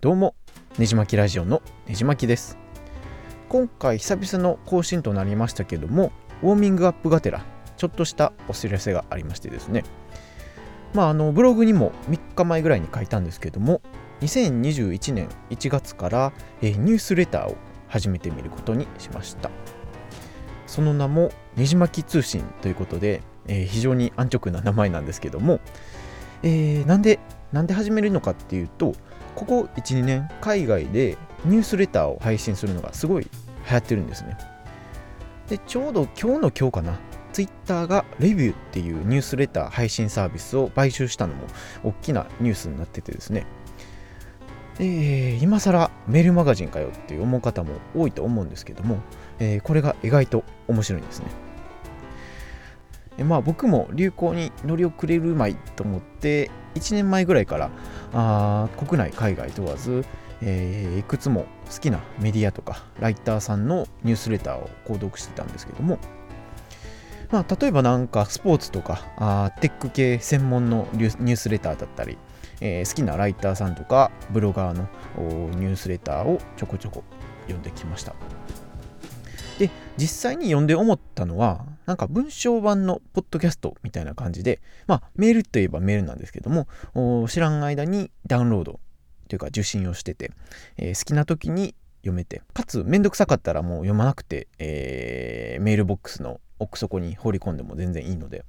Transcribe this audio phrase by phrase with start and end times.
[0.00, 0.34] どうも
[0.78, 2.56] ねじまきラジオのねじまきです。
[3.50, 6.10] 今回久々の更新となりましたけども
[6.42, 7.44] ウォーミングアップがてら
[7.76, 9.84] ちょっとしたお知らせがありましてですね。
[10.94, 13.82] まああのブログにも3日前ぐらいに書いたんですけども
[14.22, 16.32] 2021年1月から、
[16.62, 19.50] えー、ニュースレターを始めてみることにしました。
[20.66, 25.60] その名もねじまき通信ということで、えー、非常に安直な名前なんですけども、
[26.42, 27.18] えー、なんで
[27.52, 28.94] なんで始めるのかっていうと
[29.34, 33.30] ここ12年海外でニュースレターを配信するのがすごい流
[33.70, 34.36] 行ってるんですね
[35.48, 36.98] でちょうど今日の今日かな
[37.32, 41.44] ツイッターがレビューっていうニュースレター配信サービスを買収したのも
[41.84, 43.46] 大きなニュースになっててですね
[44.82, 48.98] えー、今更メールマガジンかよって思う方も多いと思うんですけども、
[49.38, 51.26] えー、これが意外と面白いんですね。
[53.24, 57.70] まあ僕も流行に乗り遅れるまいと思って1年前ぐらいから
[58.12, 60.04] あ国内海外問わず、
[60.42, 65.98] えー、いくつも好きなメディアとかライターさんのニュースレターを購読してたんですけども
[67.30, 72.18] まあ例えばなんかスポーツとかあテック系専門のニュースレターだったり、
[72.60, 74.88] えー、好きなライターさんとかブロガーの
[75.56, 77.04] ニュースレターをちょこちょこ
[77.42, 78.14] 読んできました。
[79.58, 86.66] で実際に読んで思ったのはなんか文章版のポッドキャストみたいな感じでまあメールといえばメールなんですけども
[87.28, 88.80] 知らん間にダウンロード
[89.28, 90.32] というか受信をしてて、
[90.76, 98.44] えー、好きな時に読めてかつめんどくさかったらもう読まなくて、えー、メールボックスの奥底に放り込んでも全然いいので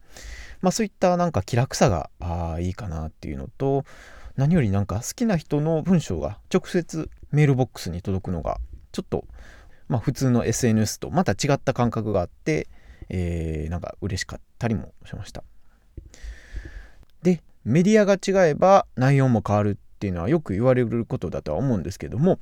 [0.61, 3.85] まあそういったなんか気楽さがあいいかなっていうのと
[4.37, 8.57] 何よりなんか好きな人の文章が直接メールボックスに届くのが
[8.91, 9.25] ちょっと
[9.91, 12.69] まあ、普通の SNS とまた違った感覚があって、
[13.13, 15.43] えー、なんか嬉しかったりもしました。
[17.21, 22.39] でメディアが違えば内容も変わるっていうのはよく言われることだとは思うんですけども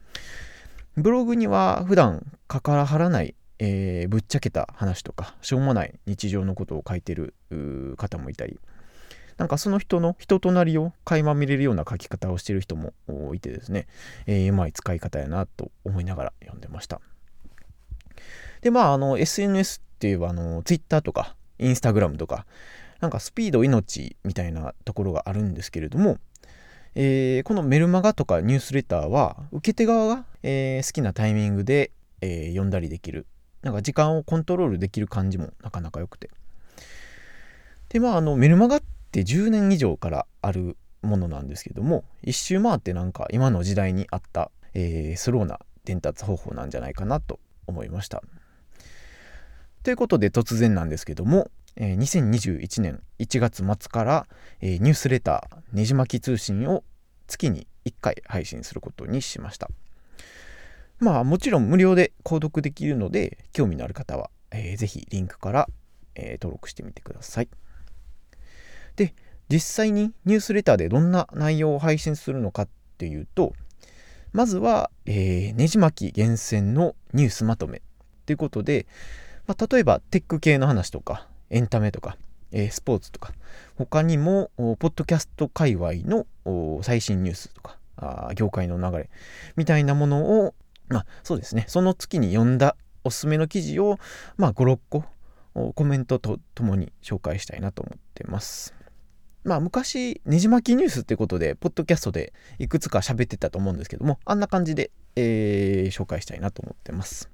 [0.95, 7.33] ブログには普段関わらない、えー、ぶっちゃけた話とかしょうもない日常のことを書いてる
[7.97, 8.59] 方もいたり
[9.37, 12.93] なんかその人の人となりを垣間見れるような書き方をしてる人も
[13.33, 13.87] いてですね、
[14.27, 17.01] えー、うまい使い方やなと思いながら読んでました。
[18.61, 22.45] で、まあ、あの、SNS っていうあの、Twitter とか、Instagram とか、
[23.01, 26.19] なんかスピード命みたいなところがあるんですけれども、
[26.95, 33.27] えー、このメルマガとかニュースレターは、受け手側が、えー、好きなタイミングで、えー、読んだりできる。
[33.61, 36.29] なんか時間をコントロールできる感じもなかなか良くて。
[37.89, 38.81] で、まあ、あの、メルマガっ
[39.11, 48.23] て10年以上からあるものなんですけども、一周回ってなんか今の時代にあった、えー、スローな伝達方法なんじゃないかなと思いました。
[49.83, 54.27] ということで突然なんですけども、えー、2021年1月末から、
[54.61, 56.83] えー、ニュースレターねじ巻き通信を
[57.27, 59.69] 月に1回配信することにしました。
[60.99, 65.69] まあもちろん無料で購読できるので興味のある方は、えー、ぜひリンクから、
[66.15, 67.49] えー、登録してみてください。
[68.97, 69.13] で
[69.47, 73.53] 実際にニュースレターでどんな内容を配信するのかっていうと
[74.33, 77.81] まずは、えー、ねじ巻き厳選のニュースまとめ
[78.25, 78.85] ということで、
[79.49, 82.17] まあ、例えばテック系の話とかエンタメとか、
[82.51, 83.33] えー、スポーツとか
[83.79, 86.27] 他にもポッドキャスト界隈の
[86.83, 89.09] 最新ニュースとかあ業界の流れ
[89.55, 90.53] みたいなものを
[90.87, 93.97] まあそうですねその月に読んだおすすめの記事を
[94.37, 95.03] まあ56個
[95.73, 98.75] コメントとともに紹介したいなと思ってます。
[99.43, 107.31] まあ昔ねじ巻きニュースってことでポッドキャストでいくつか喋ってたと思うんですけどもあんな感じで、えー、紹介したいなと思ってます。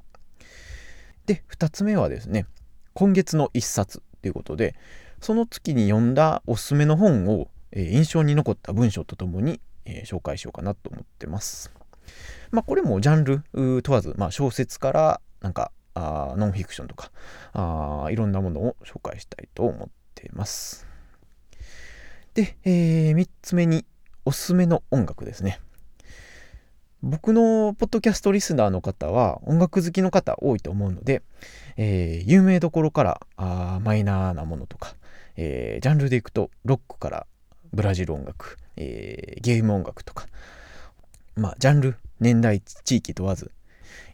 [1.25, 2.46] で、2つ目はですね、
[2.94, 4.75] 今月の1冊ということで、
[5.22, 11.72] その月に読んだおすすめの本を、えー、印象に残った文章とともに、えー、紹介しようかなと思ってます。
[12.52, 17.12] まあ、これもジャンル問わず、まあ、小説からなんかあノンフィクションとか
[17.53, 20.88] あいろんなものを紹介したいと思ってます。
[22.34, 23.86] で、えー、3つ目に
[24.25, 25.59] おすすめの音楽ですね。
[27.05, 31.21] 僕のポッドキャストリスナーの方は音楽好きの方多いと思うので、
[31.77, 34.95] えー、有名どころからあマイナーなものとか、
[35.38, 37.27] えー、ジャンルでいくとロックから
[37.74, 40.25] ブラジル音楽、えー、ゲーム音楽とか、
[41.35, 43.51] まあ、ジャンル年代地域問わず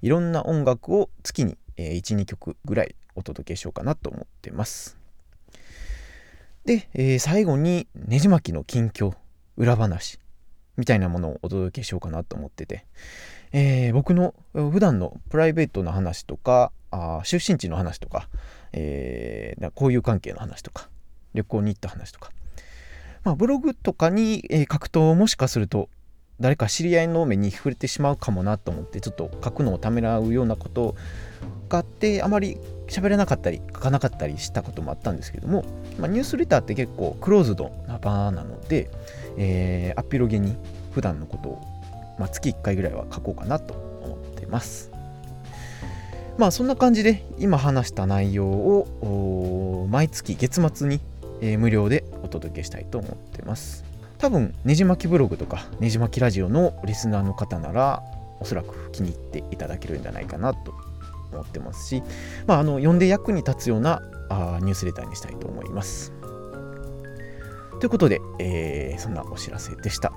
[0.01, 4.97] いろんな音楽を月に、えー、12曲ぐらいお届けしようかなと思ってます。
[6.65, 9.13] で、えー、最後にねじ巻きの近況
[9.55, 10.19] 裏話
[10.81, 12.85] みたいなものをお届けしようかなと思ってて、
[13.51, 18.27] えー、僕の普段のプライベートな話とかあ出身地の話とか、
[18.73, 20.89] えー、交友関係の話とか
[21.35, 22.31] 旅行に行った話とか、
[23.23, 25.87] まあ、ブログとかに、えー、書くともしかすると
[26.41, 30.95] 誰か知り合いの目に触れてしまうかもなと思ってちょっと書くのをためらうようなこと
[31.69, 32.57] があってあまり
[32.87, 35.63] 喋れなかったり書かなかったりしたこともあったんですけども、
[35.97, 38.89] まあ、ニュースレターって結構クローズドな場なので、
[39.37, 40.57] えー、アピロゲに
[40.91, 41.61] 普段のことを、
[42.19, 43.73] まあ、月1回ぐらいは書こうかなと
[44.03, 44.91] 思ってます。
[46.37, 50.99] まあそんな感じで今話した内容を毎月月末に、
[51.57, 53.90] 無料でお届けしたいと思ってます。
[54.21, 58.03] 多分ねじ巻きブログとかねじ巻きラジオのリスナーの方なら
[58.39, 60.73] おそらく気に入っていただけるんじゃないかなと
[61.31, 62.03] 思ってますし、
[62.45, 66.13] まあ、あの読んで役に立つようなあニュースレターにしたいと思います。
[67.79, 70.13] ということで、えー、そんなお知らせでした。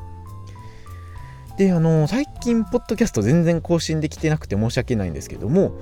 [1.56, 5.72] で、あの最近、ポッドキャスト全然更新できてなくて申し訳ないんですけども、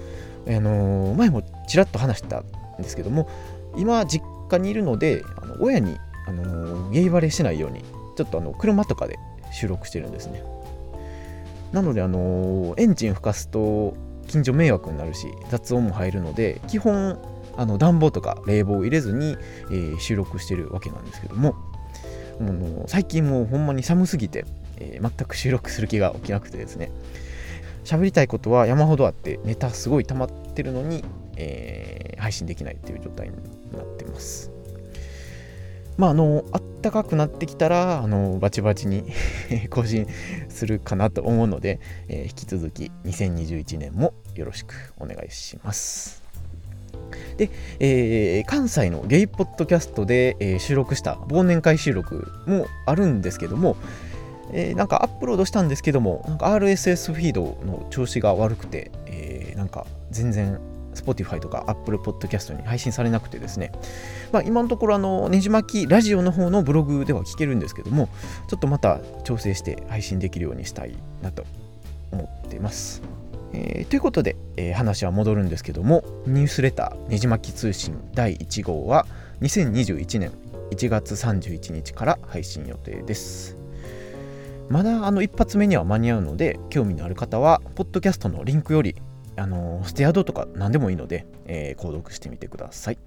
[0.47, 2.45] あの前もちらっと話したん
[2.79, 3.29] ですけども、
[3.77, 5.97] 今、実家にいるので、あの親に、
[6.29, 7.85] あのゲイバレしないように、
[8.17, 9.19] ちょっとあの車とかで
[9.53, 10.43] 収録してるんですね。
[11.73, 13.95] なので、あのエンジン吹かすと
[14.27, 17.19] 近所迷惑になるし、雑音も入るので、基本、
[17.57, 19.37] あの暖房とか冷房を入れずに、
[19.71, 21.55] えー、収録してるわけなんですけども、
[22.41, 24.45] もう最近もうほんまに寒すぎて、
[24.79, 26.91] えー、全く収録する気が起きなくてですね
[27.85, 31.05] 喋りたいことは山ほどあってネタすごい溜まってるのに、
[31.37, 33.37] えー、配信できないっていう状態に
[33.77, 34.51] なってます
[35.97, 39.05] まああのあったかくなってきたらあのバチバチに
[39.71, 40.07] 更新
[40.49, 46.23] するかなと思うので、えー、引き続き2021年もよろしくお願いします。
[47.37, 47.51] で、
[47.81, 53.77] えー、関西のゲイポッドキャストで、えー、収録した忘年会収録もあるんですけども、
[54.53, 60.59] えー、なんかアップロードしたんですけども、なんか RSS フィードの調子が悪くて、えー、なんか全然
[60.95, 63.73] Spotify とか Apple Podcast に配信されなくてですね、
[64.33, 68.09] まあ、今のところあのねじ巻きラジオの方のブログでは聞けるんですけども
[68.49, 71.45] ちょっとまた調整して配信できるようにしたいなと
[72.13, 73.03] 思っています。
[73.55, 79.07] えー、ということで、えー、話は戻るんですけどもニュースレターねじ巻き通信第1号は
[79.43, 80.33] 2021年
[80.71, 83.57] 1月31日から配信予定です。
[84.71, 88.97] まだあの一発目には間に合うので興味のある方はポッドキャストのリンクより
[89.43, 92.99] あのステアドとか何でもいいので、えー、購読してみてください。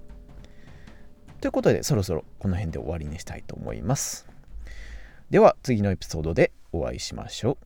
[1.40, 4.28] ということでそろそろこの辺で終わりにしたいと思います。
[5.30, 7.65] では次のエピソードでお会いしましょう。